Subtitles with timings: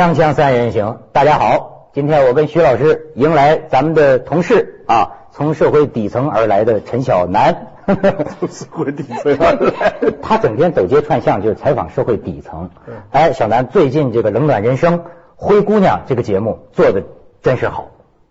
[0.00, 7.66] 锵锵三人行，大家好，今天我跟徐老师迎来咱们的同事啊，从社会底层而来的陈小南。
[8.48, 9.92] 社会底层而来，
[10.22, 12.70] 他整天走街串巷就是采访社会底层。
[13.10, 14.98] 哎，小南最近这个《冷暖人生》
[15.36, 17.02] 《灰姑娘》这个节目做的
[17.42, 17.88] 真是好。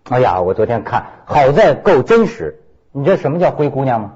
[0.08, 2.64] 哎呀，我昨天看，好在够真实。
[2.90, 4.14] 你知道什么叫灰姑娘吗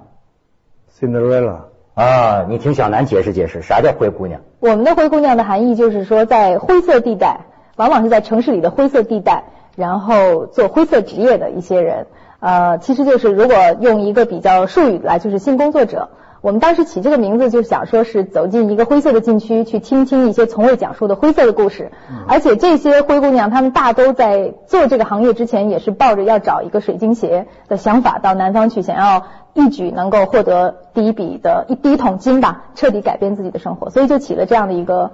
[0.98, 4.40] ？Cinderella，啊，你听小南解释解释，啥叫灰姑娘？
[4.58, 7.42] 我们的灰姑娘的含义就是说，在灰色地带，
[7.76, 9.44] 往往是在城市里的灰色地带，
[9.76, 12.06] 然后做灰色职业的一些人。
[12.40, 16.08] 呃，其实就是如果用一个比较术语来，就是性工作者。
[16.44, 21.90] 我们当时起这个名字，就想说是走进一个灰色的禁区，去听听一些从未讲述的灰色的故事。
[22.28, 35.12] 而且这些灰姑娘，她们大都在做这个行业之前，也是抱着要找一个水晶鞋的想法到南方去，想要一举能够获得第一笔的一第一桶金吧，彻底改变自己的生活，所以就起了这样的一个。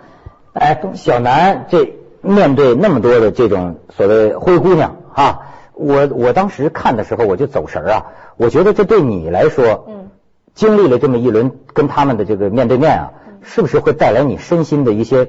[0.53, 5.43] 哎，小南这面对那么多的这种所谓灰姑娘啊，
[5.75, 10.09] 我我当时看的时候我就走神儿啊，我觉得这对你来说，嗯，
[10.55, 13.13] 经历了这么一轮跟他们的这个面对面啊，
[13.43, 15.29] 是不是会带来你身心的一些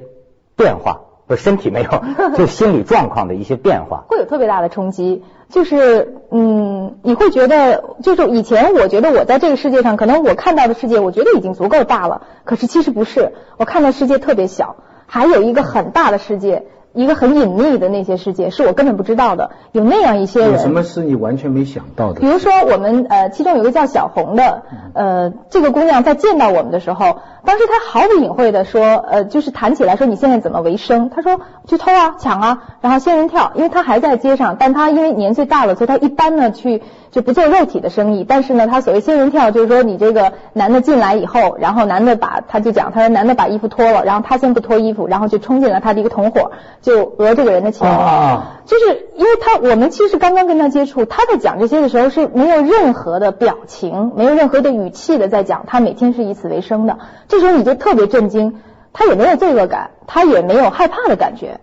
[0.56, 1.02] 变化？
[1.28, 1.90] 不是身体没有，
[2.36, 4.04] 就心理状况的一些变化。
[4.10, 14.76] 会有特别大的冲击，就是嗯，你会觉得，就是以前我觉得我在这个世界上，可能我看到的世界，我觉得已经足够大了，可是其实不是，我看到世界特别小，
[15.06, 20.52] 还有一个很大的世界，一个很隐秘的那些世界，是我根本不知道的，有那样一些人。
[20.52, 22.20] 有什么是你完全没想到的？
[22.20, 31.10] 比如说，我们呃，其中有个叫小红的，呃，这个姑娘在见到我们的时候，当时她毫不隐晦的说，呃，就是谈起来说你现在怎么为生？
[31.10, 46.52] 她说去偷啊、抢啊，然后仙人跳，因为她还在街上，但她因为年岁大了，所以她一般呢去就不做肉体的生意，但是呢，她所谓仙人跳就是说你这个男的进来以后，然后男的把他就讲，他说男的把衣服脱了，然后他先不脱衣服，然后就冲进了他的一个同伙，
[46.82, 47.88] 就讹这个人的钱。
[47.90, 57.00] 啊就是因为他，我们其实刚刚跟他接触，他在讲这些的时候是没有任何的表情，没有任何的语气的在讲，他每天是以此为生的。
[57.28, 58.62] 这时候你就特别震惊，
[58.94, 61.60] 他也没有罪恶感，他也没有害怕的感觉，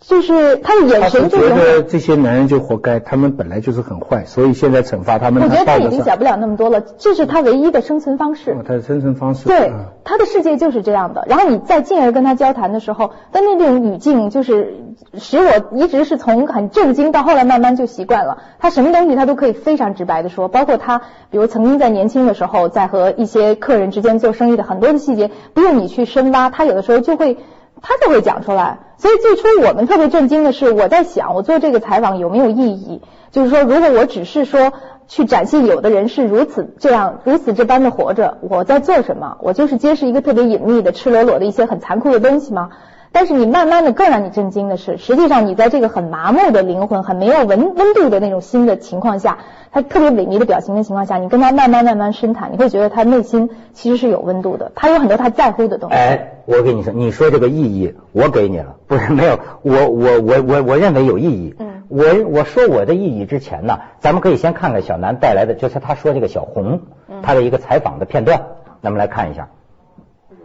[0.00, 1.82] 就是他的眼神就觉得。
[1.82, 5.42] 这些男人就活该，他们本来就是很坏，所以现在惩罚他们。
[5.42, 8.52] 我觉得他已经想不了那么多了，这是他唯一的生存方式。
[8.52, 9.48] 哦他的生存方式。
[9.48, 11.24] 对嗯，他的世界就是这样的。
[11.28, 14.74] 然后你再进而跟他交谈的时候，但那种语境就是
[15.18, 18.38] 使我一直是从很震惊到后来慢慢就习惯了。
[18.58, 27.36] 他什么东西他都可以非常直白的说，包括他比如曾经在年轻的时候在和一些客人之间做生意的很多的细节，不用你去深挖，他有的时候就会。
[27.82, 33.00] 他就会讲出来，所以最初我们特别震惊的是，我在想，我做这个采访有没有意义？
[33.30, 34.72] 就是说，如果我只是说
[35.06, 39.36] 去展现有的人是如此这样如此这般的活着，我在做什么？
[39.42, 42.70] 我就是揭示一个特别隐秘的、赤裸裸的一些很残酷的东西吗？
[43.18, 49.38] 但是你慢慢的更让你震惊的是，实际上你在这个很麻木的灵魂、很没有温温度的那种心的情况下，
[49.72, 55.96] 他特别萎靡的表情的情况下，你跟他慢慢慢慢深谈，你会觉得他内心其实是有温度的，他有很多他在乎的东西。
[55.96, 61.56] 哎，我跟你说，你说这个意义，我给你了，不是没有，我我我我我认为有意义。
[61.58, 68.42] 嗯我我说我的意义之前呢，咱们可以先看看小南带来的，就是他说这个小红，嗯他的一个采访的片段，
[68.80, 69.48] 咱们来看一下。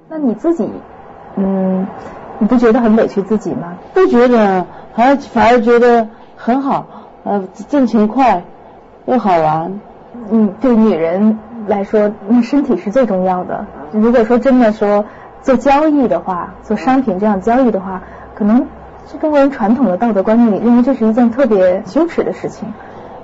[0.10, 0.68] 那你自己，
[1.36, 1.86] 嗯，
[2.44, 3.76] 你不觉得很委屈自己吗？
[3.94, 6.86] 不觉得，反而反而觉得很好，
[7.24, 8.44] 呃，挣钱快
[9.06, 9.80] 又好玩。
[10.30, 13.66] 嗯，对女人来说，那身体是最重要的。
[13.94, 15.06] 如果说真的说
[15.42, 18.02] 做交易的话，做商品这样交易的话，
[18.36, 18.68] 可能
[19.08, 22.74] 是中国人传统的道德观念里认为这是一件特别羞耻的事情。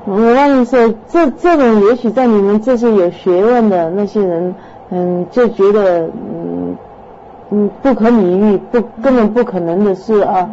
[0.06, 4.56] 我跟你说，这这种也许在你们这些有学问的那些人，
[4.92, 6.78] 嗯，就觉得嗯
[7.52, 10.50] 嗯不可理喻，不根本不可能的事啊。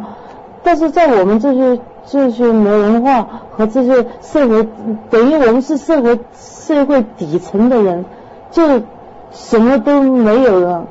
[0.63, 4.67] 但是在我们这些这些没文化和这些社会，
[5.09, 8.05] 等于我们是社会社会底层的人，
[8.51, 8.81] 就
[9.31, 10.85] 什么都没有了，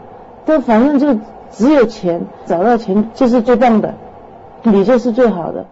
[0.44, 1.20] 都反正就
[1.50, 3.94] 只有钱，找到钱就是最棒的，
[4.62, 5.66] 你就是最好的。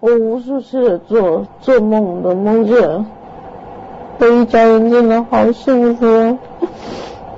[0.00, 3.06] 我无数次做做梦的梦见，
[4.18, 6.38] 我一家人真的好幸福，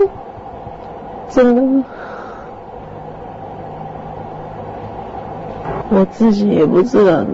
[1.31, 1.85] 真的，
[5.91, 7.25] 我自己也不知道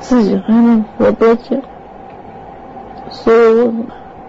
[0.00, 1.56] 自己还能活多久，
[3.10, 3.72] 所以我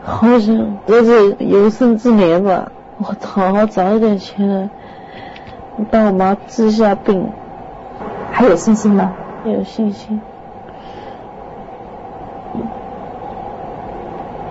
[0.04, 4.70] 好想在这有生之年吧，我好好找一点钱来
[5.92, 7.30] 帮我妈治下病。
[8.32, 9.14] 还有信心吗？
[9.44, 10.22] 有信心。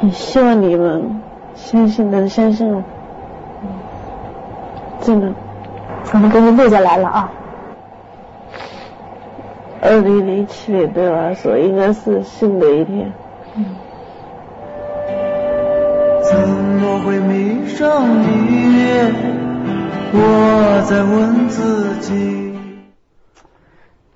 [0.01, 1.23] 也希望你们
[1.55, 2.83] 相信能相信我，
[5.01, 5.33] 真的。
[6.13, 7.31] 我们给你录下来了啊。
[9.87, 13.13] 二零零七年对我来说应该是新的一天。
[16.23, 19.13] 怎么会迷上你？
[20.15, 22.59] 我在问自己。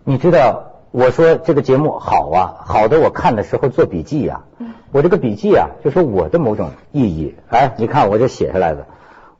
[0.04, 4.44] 你知道我说这个节目好啊，好的我看的时候做笔记呀、
[4.90, 7.34] 我这个笔记啊，就是我的某种意义。
[7.50, 8.86] 哎，你看我这写下来的，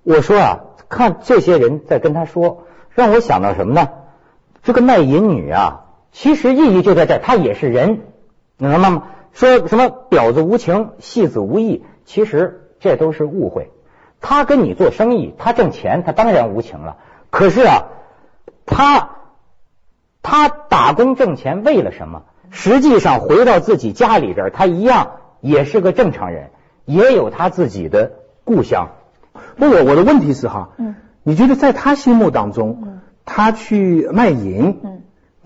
[0.03, 0.59] 我说啊，
[0.91, 3.89] 看这些人在跟他说，让我想到什么呢？
[4.63, 8.01] 这个卖淫女啊，其实意义就在这儿，她也是人，
[8.57, 9.05] 你明白吗？
[9.33, 13.71] 说什么婊子无情，戏子无义，其实这都是误会。
[14.21, 16.97] 他跟你做生意，他挣钱，他当然无情了。
[17.31, 17.85] 可是啊，
[18.67, 19.11] 他
[20.23, 22.23] 他打工挣钱为了什么？
[22.51, 26.51] 实际上回到自己家里边儿，他一样也是个正常人，
[26.85, 28.13] 也有他自己的
[28.45, 28.89] 故乡。
[29.57, 34.98] 不，我我的问题是哈，嗯你觉得在他心目当中，嗯他去卖淫，嗯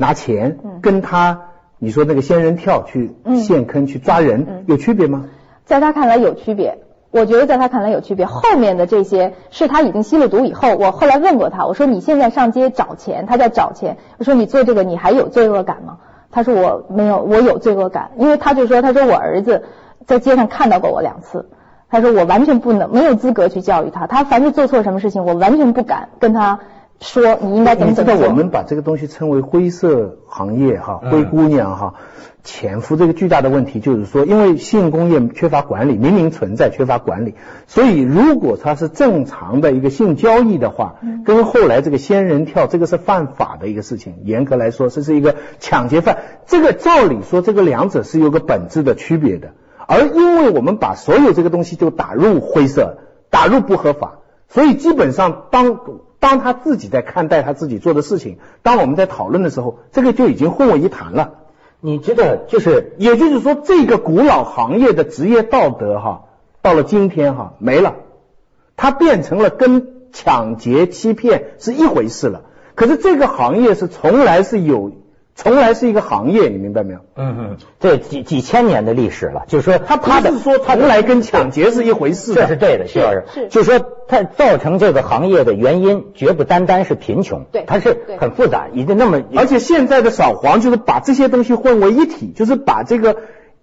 [0.02, 1.42] 拿钱，嗯跟他
[1.78, 5.26] 你说那个仙人跳去嗯陷坑去抓人、嗯有区别吗？
[5.64, 6.78] 在他看来有区别。
[7.12, 15.98] 我觉得在他看来有区别，后面的这些是他已经吸了毒以后，我后来问过他，我说你现在上街找钱，他在找钱，我说你做这个你还有罪恶感吗？
[16.30, 19.64] 他说我没有，我有罪恶感，因为他就说，他说我儿子
[20.06, 21.50] 在街上看到过我两次，
[21.90, 26.60] 他说我完全不能没有资格去教育他，他凡是做错什么事情，我完全不敢跟他
[27.02, 28.14] 说你应该怎么你知道。
[28.14, 31.10] 我们把这个东西称为灰色行业哈，嗯。
[31.10, 31.94] 灰姑娘哈，
[32.44, 37.34] 潜伏这个巨大的问题就是说，因为性工业缺乏管理，明明存在缺乏管理，
[37.66, 41.24] 所以如果它是正常的一个性交易的话，嗯。
[41.24, 49.54] 跟后来这个仙人跳这个是犯法的一个事情，严格来说这是一个抢劫犯，这个照理说这个两者是有个本质的区别的，
[49.88, 54.18] 而因为我们把所有这个东西就打入灰色，打入不合法，
[54.48, 55.80] 所以基本上当
[56.22, 61.40] 当他自己在看待他自己做的事情，当我们在讨论的时候，这个就已经混为一谈了。
[61.80, 66.26] 你觉得，就是也就是说，这个古老行业的职业道德哈，
[66.62, 67.96] 到了今天哈没了，
[68.76, 72.42] 它变成了跟抢劫、欺骗是一回事了。
[72.76, 74.92] 可是这个行业是从来是有，
[75.34, 77.00] 从来是一个行业，你明白没有？
[77.16, 82.34] 嗯嗯，这几几千年的历史了，就是说他他的不是说从来跟抢劫是一回事。
[82.34, 93.16] 这是对的，徐老师，是就是说它造成这个行业的原因，绝不单单是贫穷，对它是很复杂，已经那么，而且现在的扫黄就是把这些东西混为一体，就是把这个，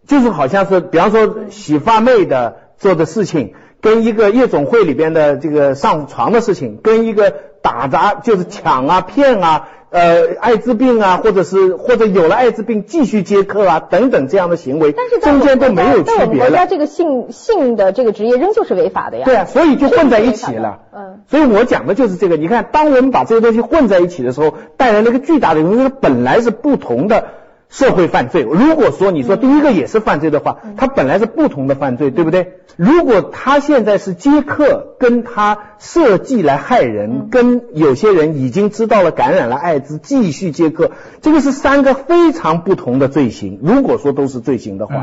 [0.08, 7.32] 就是好像是，比方说洗发妹的做的事情，跟一个夜总会里边的这个上床的事情，跟一个
[7.62, 16.50] 打砸就是抢啊骗啊，呃艾滋病啊，或者是或者有了艾滋病继续接客啊等等这样的行为，但是中间都没有区在我们别了。
[16.50, 19.26] 国家这个性性的这个职业仍旧是违法的呀。
[19.26, 20.82] 对啊，所以就混在一起了。
[20.96, 22.38] 嗯，所以我讲的就是这个。
[22.38, 25.80] 你看，当我们把这些东西混在一起的时候，带来了一个巨大的因为。
[25.80, 27.28] 它本来是不同的
[27.70, 28.42] 社会犯罪。
[28.42, 32.54] 如果说你说第一个也是犯罪的话，它本来是不同的犯罪，对不对？
[32.76, 40.92] 如果他现在是接客，跟他设计来害人，跟有些人已经知道了感染了艾滋，继续接客，
[41.22, 43.60] 这个是三个非常不同的罪行。
[43.62, 44.96] 如果说都是罪行的话，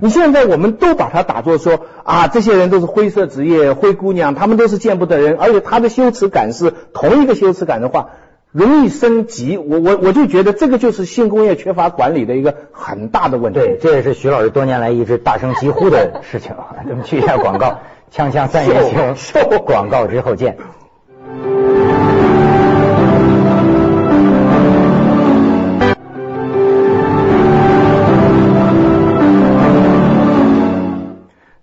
[0.00, 8.10] 你现在我们都把它打作说啊，这些人都是灰色职业、灰姑娘，他们都是见不得人，而且他的羞耻感是同一个羞耻感的话，
[8.52, 9.58] 容易升级。
[9.58, 13.58] 我我我就觉得这个就是性工业缺乏管理的一个很大的问题。
[13.60, 16.54] 对，这也是徐老师多年来一直大声疾呼的 事情。
[16.76, 17.80] 咱们去一下广告，
[18.12, 20.56] 锵锵三人行，受广告之后见。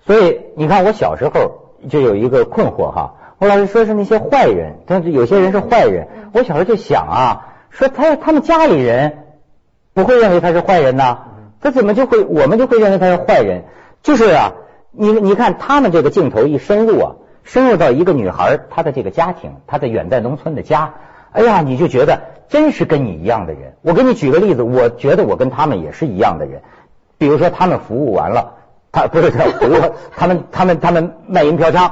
[0.05, 3.15] 所以你看，我小时候就有一个困惑哈。
[3.43, 6.07] 我老师说是那些坏人，但是有些人是坏人。
[6.31, 9.17] 我小时候就想啊，说他他们家里人
[9.93, 11.17] 不会认为他是坏人呐，
[11.59, 13.65] 他怎么就会我们就会认为他是坏人？
[14.01, 14.53] 就是啊，
[14.91, 20.93] 你你看他们这个镜头一深入啊，深入到一个女孩她的这个家庭，她的远在农村的家，
[21.33, 23.73] 哎呀，你就觉得真是跟你一样的人。
[23.81, 26.61] 我给你举个例子，我觉得我跟他们也是一样的人。
[27.17, 28.53] 比如说他们服务完了，
[28.93, 31.91] 他不是他服务，他们他们他们卖淫嫖娼，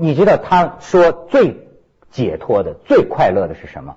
[0.00, 1.68] 你知道他说最
[2.10, 3.96] 解脱的、最快乐的是什么？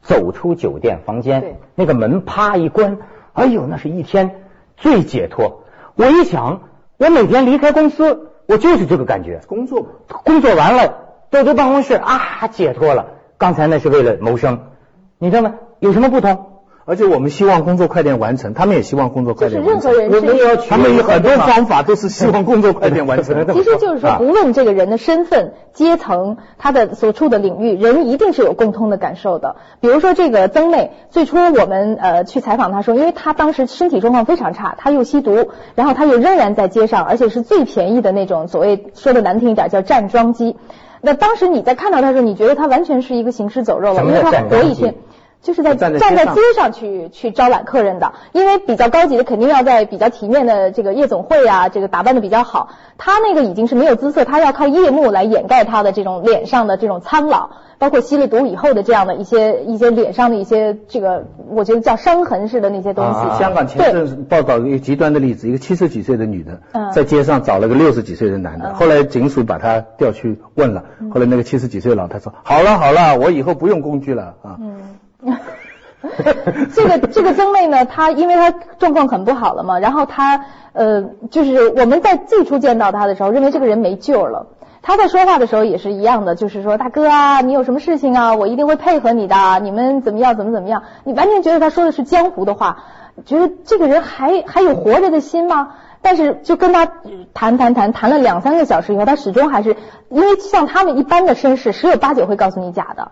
[0.00, 2.98] 走出酒店房间，那个门啪一关，
[3.32, 4.42] 哎呦，那是一天
[4.76, 5.64] 最解脱。
[5.96, 6.62] 我一想，
[6.96, 9.40] 我每天离开公司，我就是这个感觉。
[9.46, 9.86] 工作，
[10.24, 10.94] 工作完了，
[11.30, 13.08] 走出办公室啊，解脱了。
[13.36, 14.70] 刚才那是为了谋生，
[15.18, 15.54] 你知道吗？
[15.80, 16.57] 有什么不同？
[16.88, 19.92] 而且我们希望工作快点完成，他们也希望工作快点完成。
[19.92, 23.46] 就是任何人我们要他们有很多方法都是希望工作快点完成。
[23.52, 29.56] 其实就是说，不论这个人的身份、阶层、他的所处的领域，人一定是有共通的感受的。
[29.80, 40.56] 比如说这个曾妹，最初我们呃去采访她说，因为她当时身体状况非常差，她又吸毒，然后她又仍然在街上，而且是最便宜的那种，所谓说的难听一点叫站桩机。
[41.02, 44.94] 那当时你在看到她的时候，你觉得她完全是一个行尸走肉了，因为她站桩机活一天。
[45.40, 52.70] 就是在站在街上去去招揽客人的，因为比较高级的肯定要在比较体面的这个夜总会啊，这个打扮的比较好。
[52.98, 63.20] 他那个已经是没有姿色，他要靠夜幕来掩盖他的这种脸上的这种苍老，包括吸了毒以后的这样的一些一些脸上的一些这个，我觉得叫伤痕似的那些东西。
[63.20, 74.76] 啊香港前阵报道一个极端的例子，一个七十几岁的女的嗯在街上找了个六十几岁的男的，嗯后来警署把他调去问了，后来那个七十几岁的老太说：“好了好了，我以后不用工具了啊。”嗯。
[76.72, 84.46] 这个这个曾妹呢，她因为她状况很不好了嘛，然后她呃，就是我们在最初见到她的时候，认为这个人没救了。
[84.80, 92.84] 她在说话的时候也是一样的，就是说大哥啊，你有什么事情啊，我一定会配合你的，你们怎么样怎么怎么样，你完全觉得她说的是江湖的话，
[93.26, 95.70] 觉得这个人还还有活着的心吗？
[96.00, 96.88] 但是就跟他
[97.34, 99.76] 谈谈谈谈了两三个小时以后，他始终还是
[100.10, 103.10] 因为像他们一般的绅士，十有八九会告诉你假的。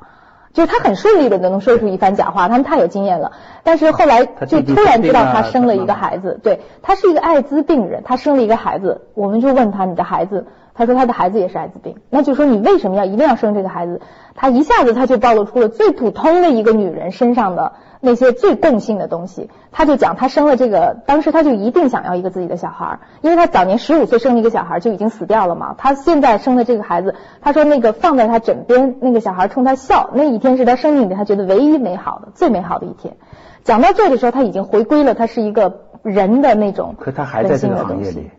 [0.57, 3.33] 就是他很顺利的能说出一番假话，他们太有经验了。
[3.63, 14.01] 但是后来就突然知道他生了一个孩子，对他是一个艾滋病人，他生了一个孩子，我们就问他你的孩子，他说他的孩子也是艾滋病，那就说你为什么要一定要生这个孩子？
[14.35, 33.17] 他一下子他就暴露出了最普通的一个女人身上的那些最共性的东西，他就讲他生了这个，当时他就一定想要一个自己的小孩儿，因为他早年十五岁生了一个小孩儿就已经死掉了嘛，他现在生的这个孩子，他说那个放在他枕边，那个小孩冲他笑，那一天是他生命里他觉得唯一美好的、最美好的一天。
[33.65, 38.31] 讲到这的时候，他已经回归了，他是一个人的那种可他还在这个行业里。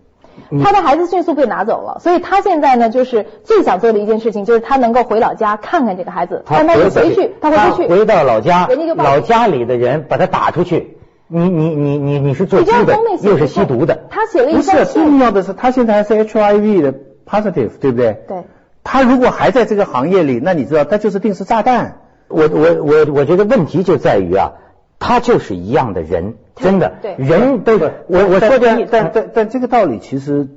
[0.64, 16.94] 他的孩子迅速被拿走了，所以他现在呢，就是最想做的一件事情，就是他能够回老家看看这个孩子，但他一回去，他回不去，回到老家人家就，老家里的人把他打出去，你你你你你是做鸡的，又是吸毒的，他写了一不是重要的是他现在还是 HIV 的
[17.30, 18.18] positive，对不对？
[18.28, 18.44] 对。
[18.84, 22.00] 他如果还在这个行业里，那你知道他就是定时炸弹。
[22.30, 24.54] 我我我我觉得问题就在于啊，
[25.00, 30.48] 他就是一样的人，真的，对人对我我说的但但但这个道理其实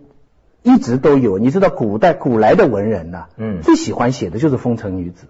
[0.63, 1.39] 一直都有。
[1.39, 5.27] 你知道古代古来的文人呐、嗯最喜欢写的就是风尘女子，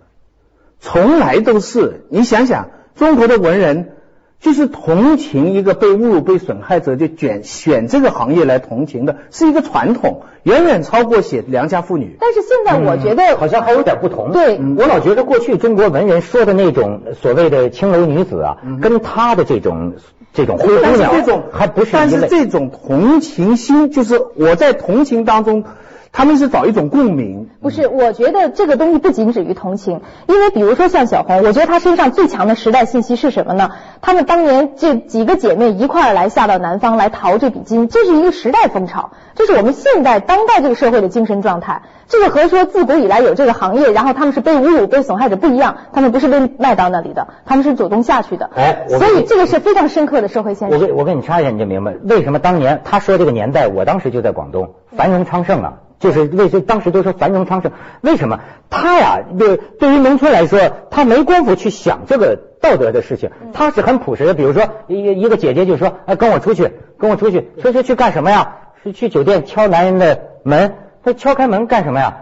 [0.79, 2.02] 从来都是。
[2.09, 3.97] 你想想，中国的文人
[4.40, 12.16] 就是同情一个被侮辱、被损害者，就选选这个行业来同情的，是一个传统，远远超过写良家妇女。
[12.18, 14.32] 但是现在我觉得好像还有点不同。
[14.32, 19.94] 对我老觉得过去中国文人说的那种所谓的青楼女子啊，跟他的这种
[20.32, 22.26] 这种灰姑娘这种还不是但是。
[22.28, 25.64] 这种同情心，就是我在同情当中，
[26.12, 27.49] 他们是找一种共鸣。
[27.62, 33.71] 不是，我觉得这个东西不仅止于同情，因为比如说像小红，我觉得她身上最强的时代信息是什么呢？
[34.00, 41.83] 她们当年这几个姐妹一块儿来下到南方来淘这笔金，这是一个时代风潮，这是我们现代当代这个社会的精神状态。
[42.09, 48.50] 这个和说自古以来有这个行业，然后他们是被侮辱、被损害者不一样，他们不是被卖到那里的，他们是主动下去的。
[48.57, 50.75] 哎所以这个是非常深刻的社会现实。
[50.75, 58.40] 我跟我跟你插一下，你就明白为什么当年他说这个年代，我当时就在广东，繁荣昌盛啊，就是为什当时都说繁荣昌盛，为什么
[58.71, 59.21] 他呀？
[59.38, 60.59] 对对于农村来说，
[60.90, 64.35] 他没工夫去想这个道德的事情，他是很朴实的。
[64.35, 68.57] 比如说一一个姐姐就说，哎，跟我出去，跟我出去，说是去干什么呀？
[68.83, 72.16] 是去酒店敲男人的门，他敲开门干什么呀？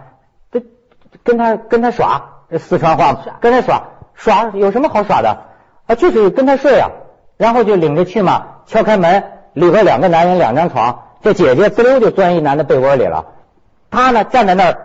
[0.51, 0.59] 他
[1.23, 5.37] 跟他跟他耍，四川话嘛，跟他耍耍有什么好耍的
[5.87, 5.95] 啊？
[5.95, 6.89] 就是跟他睡啊，
[7.37, 13.25] 然后就领着去嘛，敲开门，里头两个男人两张床，这姐姐滋溜就钻一男的被窝里了，
[13.91, 14.77] 他呢站在那儿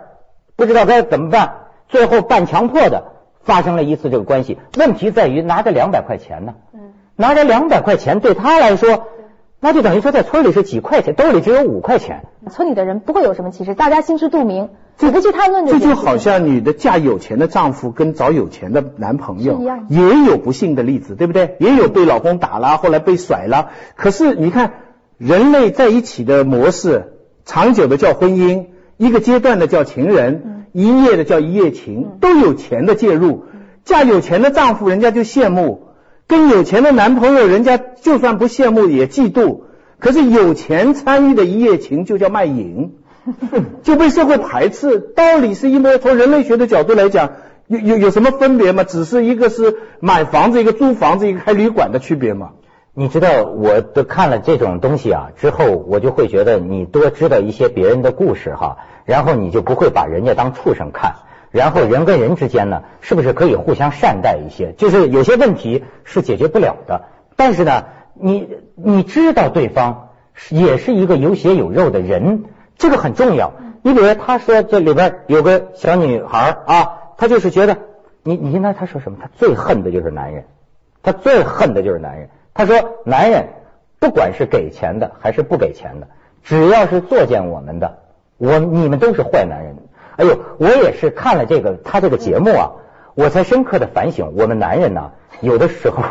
[0.55, 1.53] 不知道该怎么办，
[1.89, 3.11] 最后半强迫的
[3.43, 4.57] 发生了一次这个关系。
[4.77, 6.53] 问题在于拿着两百块钱呢，
[7.15, 9.07] 拿着两百块钱对他来说，
[9.59, 12.25] 那就等于说在村里是几块钱，兜里只有五块钱。
[12.49, 14.69] 村里的人不会有什么歧视，大家心知肚明，
[14.99, 21.55] 你不去谈论件事情这就好像女的嫁有钱的丈夫跟找有钱的男朋友一样也有不幸的例子，对不对？
[21.59, 23.71] 也有被老公打了，后来被甩了。
[23.95, 24.73] 可是你看，
[25.17, 27.13] 人类在一起的模式，
[27.45, 33.45] 长久的叫婚姻，一个阶段的叫情人，一夜的叫一夜情，都有钱的介入。
[33.83, 35.87] 嫁有钱的丈夫，人家就羡慕；
[36.27, 39.61] 跟有钱的男朋友，人家就算不羡慕也嫉妒。
[39.99, 42.93] 可是有钱参与的一夜情就叫卖淫。
[43.83, 44.99] 就被社会排斥。
[44.99, 47.31] 道理是一模，从人类学的角度来讲，
[47.67, 48.83] 有有有什么分别吗？
[48.83, 52.51] 只是一个是买房子，一个租房子，一个开旅馆的区别吗？
[52.97, 61.15] 你知道，我都看了这种东西啊之后，我就会觉得你多知道一些别人的故事哈，然后你就不会把人家当畜生看，
[61.51, 64.71] 然后人跟人之间呢，是不是可以互相善待一些？
[64.77, 67.01] 就是有些问题是解决不了的，
[67.35, 67.83] 但是呢，
[68.13, 70.11] 你你知道对方
[70.49, 72.45] 也是一个有血有肉的人，
[72.77, 73.51] 这个很重要。
[73.81, 77.77] 你比如他说这里边有个小女孩啊，她就是觉得
[78.23, 79.17] 你你应该他说什么？
[79.21, 80.45] 他最恨的就是男人，
[81.03, 82.29] 他最恨的就是男人。
[82.55, 83.49] 他说男人
[83.99, 86.07] 不管是给钱的还是不给钱的，
[86.41, 87.99] 只要是作践我们的，
[88.37, 89.75] 我你们都是坏男人。
[90.15, 92.71] 哎呦，我也是看了这个他这个节目啊，
[93.13, 96.01] 我才深刻的反省，我们男人呢，有的时候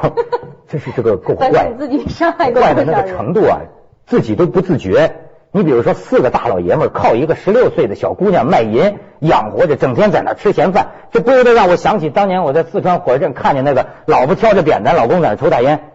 [0.68, 3.60] 真是这个够坏，自己伤害过坏的那个程度啊，
[4.06, 5.16] 自己都不自觉。
[5.50, 15.92] 你比如说，四个大老爷们儿靠一个十六岁的小姑娘卖淫养活着，整天在那吃闲饭，这不由得让我想起当年我在四川火车站看见那个老婆挑着扁担，老公在那抽大烟。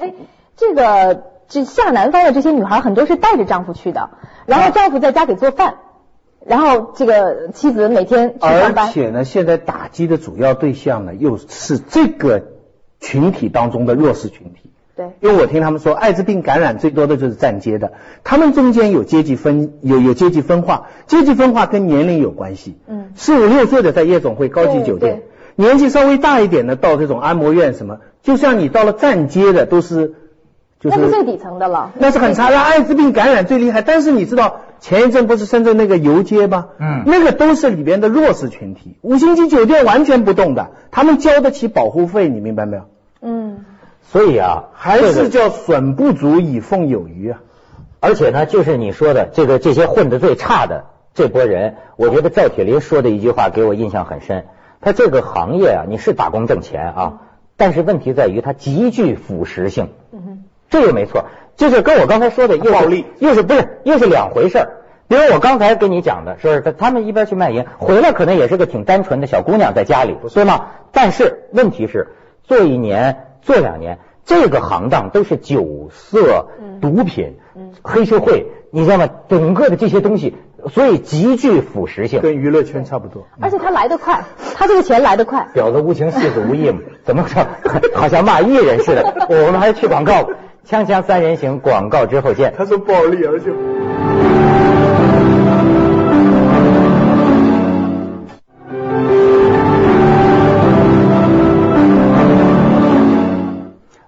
[0.00, 0.14] 哎，
[0.56, 4.10] 这个这下南方的这些女孩很多是带着丈夫去的，
[4.46, 5.74] 然后丈夫在家给做饭，
[6.44, 8.88] 然后这个妻子每天去上班。
[8.88, 12.42] 而且呢，现在打击的主要对象呢，又是这个
[12.98, 14.70] 群体当中的弱势群体。
[14.96, 17.92] 对，因为我听他们说，艾滋病感染最多的就是站街的，
[18.22, 22.76] 他们中间有阶级分，有有阶级分化，阶级分化跟年龄有关系。
[22.86, 25.22] 嗯，四五六岁的在夜总会、高级酒店，
[25.60, 30.14] 年纪稍微大一点的到这种按摩院什么，就像你到了站街的都是，
[30.80, 31.92] 就那是最底层的了。
[31.98, 33.82] 那是很差，那艾滋病感染最厉害。
[33.82, 36.68] 但是你知道前一阵不是深圳那个游街吗？
[36.78, 42.84] 嗯那个都是里边的弱势群体，五星级酒店完全不动的，他们交得起保护费，你明白没有？
[43.20, 43.64] 嗯，
[44.10, 47.40] 所以啊，还是叫损不足以奉有余啊。
[48.00, 54.46] 而且呢，就是你说的这个这些混的最差的这波人，我觉得赵铁林说的一句话给我印象很深。
[54.80, 57.20] 他这个行业啊，你是打工挣钱啊，
[57.56, 59.88] 但是问题在于它极具腐蚀性。
[60.12, 64.70] 嗯哼，这个没错，就是跟我刚才说的又是暴力，又是不是又是两回事儿。
[65.06, 70.66] 比如我刚才跟你讲的，说是他他们一边去卖淫，回来可能也是个挺单纯的小姑娘在家里，对吗？
[70.92, 72.08] 但是问题是，
[72.44, 76.46] 做一年做两年，这个行当都是酒色、
[76.80, 77.38] 毒品、
[77.82, 79.08] 黑社会，你知道吗？
[79.28, 80.36] 整个的这些东西，
[80.68, 82.20] 所以极具腐蚀性。
[82.20, 83.26] 跟娱乐圈差不多。
[83.40, 85.48] 而且他来得快，他这个钱来得快。
[85.54, 86.80] 婊子无情，戏子无义嘛？
[87.04, 87.46] 怎么说？
[87.94, 89.26] 好像骂艺人似的。
[89.28, 90.30] 我们还去广告，
[90.68, 92.54] 锵锵三人行，广告之后见。
[92.56, 93.50] 他说暴力，而且。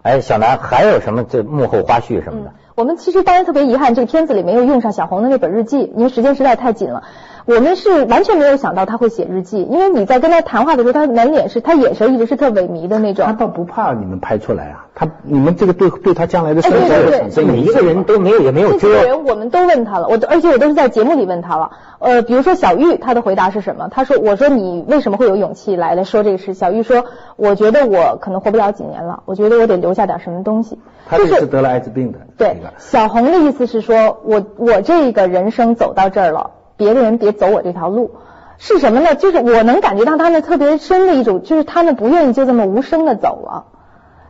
[0.02, 2.52] 哎，小南还有什么这幕后花絮什么的？
[2.74, 7.04] 我们其实当然特别遗憾，这个片子里没有用上小红的那本日记，因为时间实在太紧了。
[7.44, 13.26] 我们是完全没有想到他会写日记，因为你在跟他谈话的时候，他满脸是他眼神一直是特萎靡的那种。
[13.26, 19.04] 他倒不怕你们拍出来啊，他你们这个对对他将来的生活哎对每一个人都没有也没有这些遮。
[19.04, 21.72] 人我们都问他了，我而且我都是在节目里问他了。
[21.98, 23.88] 呃，比如说小玉，他的回答是什么？
[23.90, 27.04] 他说：“我说你为什么会有勇气来来说这个事？”小玉说
[27.36, 30.78] ：“我觉得我可能活不了几年了，我觉得我得留下点什么东西。”
[31.08, 32.18] 他这是得了艾滋病的。
[32.36, 38.12] 对，小红的意思是说，我我这个人生走到这儿了，别的人别走我这条路，
[38.58, 39.14] 是什么呢？
[39.14, 43.64] 就是我能感觉到他们特别深的一种，就是他们不愿意就这么无声的走了，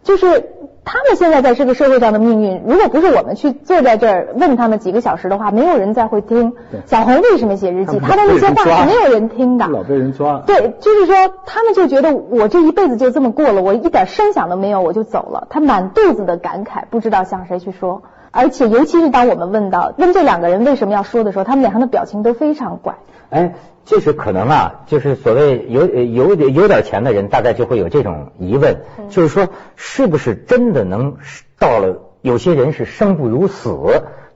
[0.02, 0.50] 就是
[0.84, 6.54] 他们现在在这个社会上的命运，如果不是我们去坐在这儿问他们几个小时的话，没有人再会听。
[6.86, 8.00] 小红为什么写日记？
[8.00, 9.68] 他的那些话是没有人听的。
[9.68, 10.42] 老被人抓。
[10.44, 11.14] 对，就是说，
[11.46, 15.46] 他们就觉得我这一辈子就这么过了，我一点声响都没有，我就走了。
[15.50, 18.02] 他满肚子的感慨，不知道向谁去说。
[18.32, 22.96] 而且，尤其是当我们问到问这两个人为什么要说的时候，他们脸上的表情都非常怪。
[23.30, 31.16] 哎，就是可能啊，就是所谓有有有有点钱的人，大概就会有这种疑问，就是说，是不是真的能
[31.58, 33.70] 到了有些人是生不如死，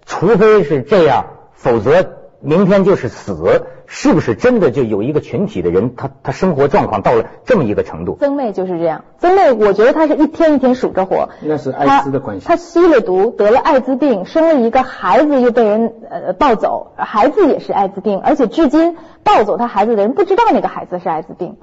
[0.05, 2.05] 除非是这样，否则
[2.41, 8.17] 明天就是死，是不是真的就有一个群体的人，他他生活状况到了这么一个程度？
[8.21, 11.31] 曾妹就是这样，曾妹我觉得她是一天一天数着活。
[11.41, 21.57] 那是艾滋的关系她吸了毒，得了艾滋病，生了一个孩子又被人呃抱走，孩子也是艾滋病，而且至今抱走她孩子的人不知道那个孩子是艾滋病。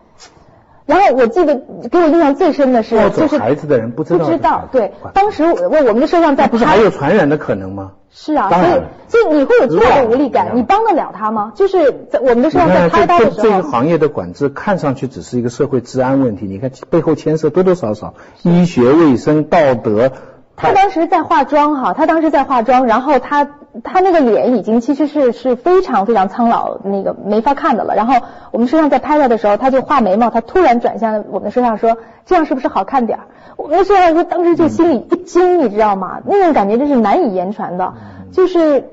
[0.85, 7.93] 然后我记得给我印象最深的是，就是孩子的人不知道不知道对，当时我我们的摄像在不是还有传染的可能吗？
[8.15, 11.53] 是啊，所以当然所以你会有错的无力感，你帮得了他吗？
[11.55, 20.11] 就是在我们的摄像在你看拍到这这这个的时候，行业的管制看上去只是一个社会治安问题，你看背后牵涉多多少少医学卫生道德。
[20.55, 23.47] 他当时在化妆哈，他当时在化妆，然后他
[23.83, 27.95] 他那个脸已经其实是是非常非常苍老，那个没法看的了。
[27.95, 28.15] 然后
[28.51, 33.25] 我们摄像在拍他的时候，他就画眉毛，他突然转向我们的摄像说：“这样是不是好看点儿？”
[33.57, 36.19] 我们的摄像说当时就心里一惊，你知道吗？
[36.25, 37.93] 那种感觉真是难以言传的，
[38.31, 38.89] 就是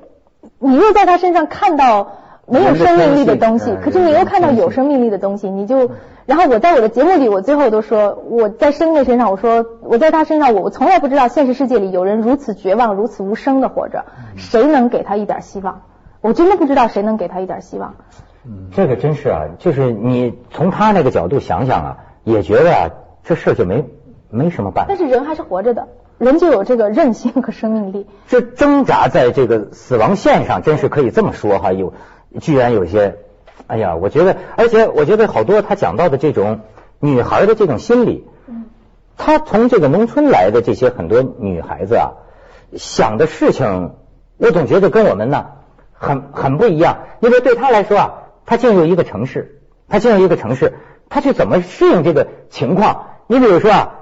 [0.58, 2.12] 你又在他身上看到。
[2.52, 5.88] 没有生命力的东西，可是你又看到有生命力的东西，你就，
[6.30, 14.04] 然后我在我的节目里，我最后都说，我在生命身上，我说我在他身上，我我从来不知道现实世界里有人如此绝望、如此无声的活着，
[14.36, 15.82] 谁能给他一点希望？
[16.20, 17.96] 我真的不知道谁能给他一点希望。
[18.46, 22.90] 嗯，这个真是啊，就是你从他那个角度想想啊，也觉得啊，
[23.24, 23.84] 这事就没
[24.30, 24.84] 没什么办。
[24.86, 25.88] 但是人还是活着的，
[26.18, 28.06] 人就有这个韧性和生命力。
[28.28, 31.92] 这挣扎在这个死亡线上，真是可以这么说哈，有。
[32.40, 33.16] 居然有些，
[33.70, 36.62] 哎呀，我觉得，而且我觉得好多他讲到的这种
[36.98, 38.64] 女孩的这种心理，嗯，
[39.16, 42.10] 他从这个农村来的这些很多女孩子啊，
[42.76, 43.94] 想的事情，
[44.38, 45.46] 我总觉得跟我们呢
[45.92, 46.98] 很很不一样。
[47.20, 50.72] 因为对他来说啊，他进入一个城市，他进入一个城市，
[51.08, 53.04] 他去怎么适应这个情况？
[53.28, 53.94] 你比如说啊，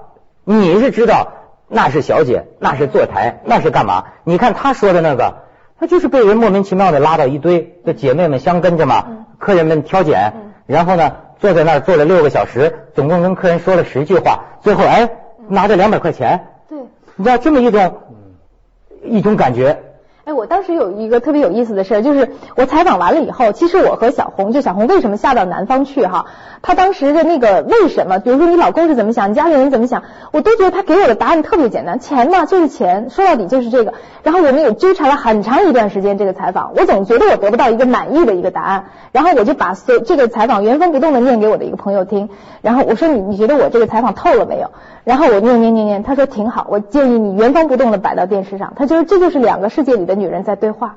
[0.44, 1.35] 你是知道
[1.68, 4.04] 那是小姐，那是坐台，那是干嘛？
[4.24, 5.46] 你看他说的那个。
[5.81, 10.33] 他就是被人莫名其妙的拉到一堆，这姐妹们相跟着嘛，客人们挑拣，
[10.66, 15.09] 然后呢坐在那儿坐了六个小时，总共跟客人说了十句话，最后哎
[15.48, 16.79] 拿着两百块钱，对，
[17.16, 18.03] 你知道这么一种
[19.03, 19.83] 一种感觉。
[20.28, 26.26] 哎，我当时有一个特别有意思的事，就是我采访完了以后，其实我和小红，就小红为什么下到南方去哈？
[26.60, 33.94] 她当时的那个为什么，比如说你老公是怎么想，你家里人怎么想，我都觉得她给我的答案特别简单，钱嘛就是钱，说到底就是这个。
[34.22, 42.28] 然后我们也纠缠了很长一段时间这个采访，我总觉得我得不到一个满意的一个答案，然后我就把所这个采访原封不动的念给我的一个朋友听，
[42.60, 44.68] 然后我说你你觉得我这个采访透了没有？
[45.04, 48.74] 然后我念念念念，他说挺好，我建议你原封不动的摆到电视上。
[48.76, 50.96] 他就是这就是两个世界里的女人在对话，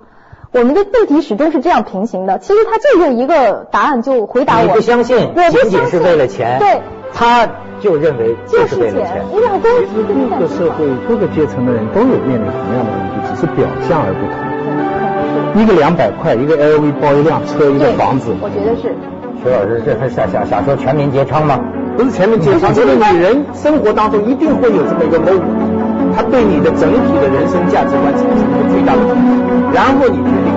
[0.52, 2.40] 我们的问题始终是这样平行的。
[2.40, 4.64] 其实他就用一个答案就回答我。
[4.64, 6.60] 你不相信，仅仅是为了钱。
[6.60, 6.82] 对，
[7.14, 7.48] 他
[7.80, 9.24] 就认为就是为了钱。
[9.32, 15.62] 你老公其实各个社会各个阶层的人都有面临同样的问题，只是表象而不同。
[15.62, 18.34] 一个两百块，一个 LV 包，一辆车，一个房子。
[18.42, 18.96] 我觉得是。
[19.44, 21.60] 徐老师，这是想想想说全民皆娼吗？
[21.98, 25.18] 不是全民皆娼，这个女人生活当中一定会有这么一个
[26.30, 30.51] 对你的整体的人生价值观产生一个巨大的冲击，然后你决定。